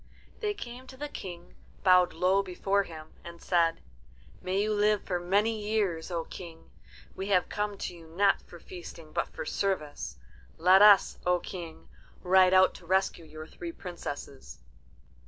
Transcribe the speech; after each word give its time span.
They 0.39 0.55
came 0.55 0.87
to 0.87 0.97
the 0.97 1.07
King, 1.09 1.53
bowed 1.83 2.11
low 2.13 2.41
before 2.41 2.81
him, 2.81 3.13
and 3.23 3.39
said, 3.39 3.81
"May 4.41 4.63
you 4.63 4.73
live 4.73 5.03
for 5.03 5.19
many 5.19 5.61
years, 5.61 6.09
O 6.09 6.23
King. 6.25 6.71
We 7.15 7.27
have 7.27 7.49
come 7.49 7.77
to 7.77 7.95
you 7.95 8.07
not 8.07 8.41
for 8.41 8.59
feasting 8.59 9.11
but 9.13 9.27
for 9.27 9.45
service. 9.45 10.17
Let 10.57 10.81
us, 10.81 11.19
O 11.23 11.37
King, 11.37 11.87
ride 12.23 12.51
out 12.51 12.73
to 12.77 12.87
rescue 12.87 13.25
your 13.25 13.45
three 13.45 13.71
princesses." 13.71 14.63